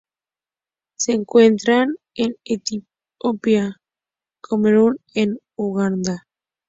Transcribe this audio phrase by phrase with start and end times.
[0.95, 3.79] Se encuentra en Etiopía,
[4.41, 6.25] Camerún y en Uganda.